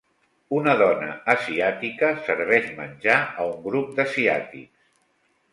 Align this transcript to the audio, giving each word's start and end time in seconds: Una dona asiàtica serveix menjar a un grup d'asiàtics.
Una 0.59 0.71
dona 0.79 1.09
asiàtica 1.33 2.09
serveix 2.29 2.73
menjar 2.81 3.21
a 3.45 3.49
un 3.53 3.63
grup 3.69 3.93
d'asiàtics. 4.01 4.91